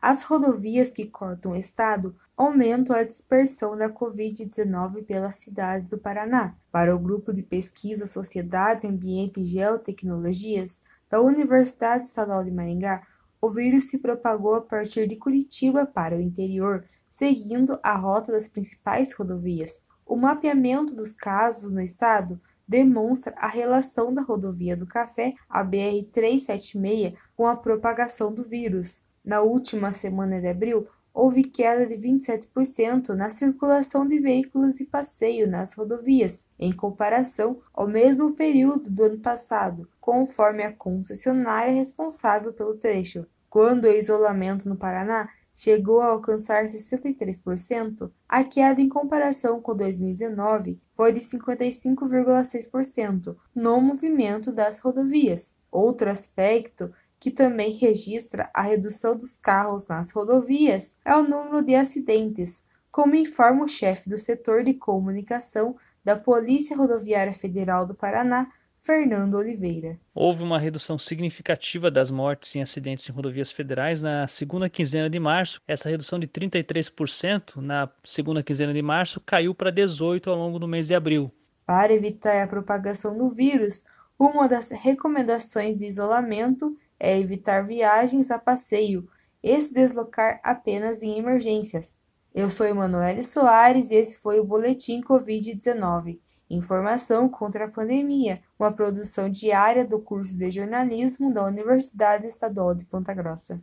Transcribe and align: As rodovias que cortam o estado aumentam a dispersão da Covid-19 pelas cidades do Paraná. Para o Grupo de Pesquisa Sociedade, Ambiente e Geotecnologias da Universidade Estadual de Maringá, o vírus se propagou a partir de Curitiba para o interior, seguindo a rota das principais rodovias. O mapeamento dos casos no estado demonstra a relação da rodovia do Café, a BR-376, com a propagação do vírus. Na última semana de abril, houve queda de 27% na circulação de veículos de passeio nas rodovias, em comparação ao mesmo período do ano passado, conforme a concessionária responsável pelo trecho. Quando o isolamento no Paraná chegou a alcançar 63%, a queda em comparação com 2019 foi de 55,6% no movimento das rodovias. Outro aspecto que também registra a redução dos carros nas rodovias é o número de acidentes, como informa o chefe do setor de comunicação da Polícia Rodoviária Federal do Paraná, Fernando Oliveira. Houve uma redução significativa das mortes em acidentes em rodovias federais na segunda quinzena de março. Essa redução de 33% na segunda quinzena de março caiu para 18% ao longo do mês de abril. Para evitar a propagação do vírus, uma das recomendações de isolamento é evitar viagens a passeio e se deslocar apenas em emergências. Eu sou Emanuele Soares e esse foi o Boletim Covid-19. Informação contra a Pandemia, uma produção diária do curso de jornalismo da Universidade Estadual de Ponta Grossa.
As 0.00 0.22
rodovias 0.22 0.92
que 0.92 1.06
cortam 1.06 1.52
o 1.52 1.56
estado 1.56 2.14
aumentam 2.36 2.94
a 2.94 3.02
dispersão 3.02 3.76
da 3.76 3.90
Covid-19 3.90 5.04
pelas 5.04 5.36
cidades 5.36 5.86
do 5.86 5.98
Paraná. 5.98 6.54
Para 6.70 6.94
o 6.94 6.98
Grupo 6.98 7.32
de 7.32 7.42
Pesquisa 7.42 8.06
Sociedade, 8.06 8.86
Ambiente 8.86 9.40
e 9.40 9.44
Geotecnologias 9.44 10.82
da 11.10 11.20
Universidade 11.20 12.04
Estadual 12.04 12.44
de 12.44 12.52
Maringá, 12.52 13.02
o 13.40 13.50
vírus 13.50 13.88
se 13.88 13.98
propagou 13.98 14.54
a 14.54 14.60
partir 14.60 15.08
de 15.08 15.16
Curitiba 15.16 15.84
para 15.84 16.16
o 16.16 16.20
interior, 16.20 16.84
seguindo 17.08 17.78
a 17.82 17.96
rota 17.96 18.30
das 18.30 18.46
principais 18.46 19.12
rodovias. 19.12 19.82
O 20.06 20.16
mapeamento 20.16 20.94
dos 20.94 21.12
casos 21.12 21.72
no 21.72 21.80
estado 21.80 22.40
demonstra 22.66 23.34
a 23.36 23.48
relação 23.48 24.12
da 24.12 24.22
rodovia 24.22 24.76
do 24.76 24.86
Café, 24.86 25.34
a 25.48 25.64
BR-376, 25.64 27.14
com 27.36 27.46
a 27.46 27.56
propagação 27.56 28.32
do 28.32 28.48
vírus. 28.48 29.00
Na 29.28 29.42
última 29.42 29.92
semana 29.92 30.40
de 30.40 30.48
abril, 30.48 30.88
houve 31.12 31.44
queda 31.44 31.86
de 31.86 31.96
27% 31.96 33.10
na 33.10 33.30
circulação 33.30 34.06
de 34.06 34.18
veículos 34.18 34.76
de 34.76 34.86
passeio 34.86 35.46
nas 35.46 35.74
rodovias, 35.74 36.46
em 36.58 36.72
comparação 36.72 37.60
ao 37.74 37.86
mesmo 37.86 38.32
período 38.32 38.88
do 38.88 39.02
ano 39.02 39.18
passado, 39.18 39.86
conforme 40.00 40.62
a 40.62 40.72
concessionária 40.72 41.74
responsável 41.74 42.54
pelo 42.54 42.78
trecho. 42.78 43.26
Quando 43.50 43.84
o 43.84 43.92
isolamento 43.92 44.66
no 44.66 44.78
Paraná 44.78 45.28
chegou 45.52 46.00
a 46.00 46.06
alcançar 46.06 46.64
63%, 46.64 48.10
a 48.26 48.42
queda 48.42 48.80
em 48.80 48.88
comparação 48.88 49.60
com 49.60 49.76
2019 49.76 50.80
foi 50.94 51.12
de 51.12 51.20
55,6% 51.20 53.36
no 53.54 53.78
movimento 53.78 54.50
das 54.50 54.78
rodovias. 54.78 55.54
Outro 55.70 56.08
aspecto 56.08 56.90
que 57.20 57.30
também 57.30 57.72
registra 57.72 58.50
a 58.54 58.62
redução 58.62 59.16
dos 59.16 59.36
carros 59.36 59.88
nas 59.88 60.10
rodovias 60.10 60.96
é 61.04 61.14
o 61.16 61.22
número 61.22 61.64
de 61.64 61.74
acidentes, 61.74 62.64
como 62.90 63.14
informa 63.14 63.64
o 63.64 63.68
chefe 63.68 64.08
do 64.08 64.18
setor 64.18 64.64
de 64.64 64.74
comunicação 64.74 65.76
da 66.04 66.16
Polícia 66.16 66.76
Rodoviária 66.76 67.32
Federal 67.32 67.84
do 67.84 67.94
Paraná, 67.94 68.48
Fernando 68.80 69.34
Oliveira. 69.34 69.98
Houve 70.14 70.42
uma 70.42 70.58
redução 70.58 70.98
significativa 70.98 71.90
das 71.90 72.10
mortes 72.10 72.54
em 72.54 72.62
acidentes 72.62 73.08
em 73.08 73.12
rodovias 73.12 73.50
federais 73.50 74.00
na 74.00 74.26
segunda 74.26 74.70
quinzena 74.70 75.10
de 75.10 75.18
março. 75.18 75.60
Essa 75.66 75.90
redução 75.90 76.18
de 76.18 76.26
33% 76.26 77.56
na 77.56 77.90
segunda 78.04 78.42
quinzena 78.42 78.72
de 78.72 78.80
março 78.80 79.20
caiu 79.20 79.54
para 79.54 79.72
18% 79.72 80.28
ao 80.28 80.36
longo 80.36 80.58
do 80.58 80.68
mês 80.68 80.86
de 80.86 80.94
abril. 80.94 81.30
Para 81.66 81.92
evitar 81.92 82.42
a 82.42 82.46
propagação 82.46 83.18
do 83.18 83.28
vírus, 83.28 83.84
uma 84.18 84.48
das 84.48 84.70
recomendações 84.70 85.76
de 85.76 85.86
isolamento 85.86 86.74
é 86.98 87.18
evitar 87.18 87.62
viagens 87.62 88.30
a 88.30 88.38
passeio 88.38 89.08
e 89.42 89.60
se 89.60 89.72
deslocar 89.72 90.40
apenas 90.42 91.02
em 91.02 91.18
emergências. 91.18 92.00
Eu 92.34 92.50
sou 92.50 92.66
Emanuele 92.66 93.24
Soares 93.24 93.90
e 93.90 93.94
esse 93.94 94.20
foi 94.20 94.38
o 94.40 94.44
Boletim 94.44 95.00
Covid-19. 95.02 96.20
Informação 96.50 97.28
contra 97.28 97.66
a 97.66 97.70
Pandemia, 97.70 98.40
uma 98.58 98.72
produção 98.72 99.28
diária 99.28 99.84
do 99.84 100.00
curso 100.00 100.36
de 100.36 100.50
jornalismo 100.50 101.32
da 101.32 101.44
Universidade 101.44 102.26
Estadual 102.26 102.74
de 102.74 102.84
Ponta 102.84 103.12
Grossa. 103.12 103.62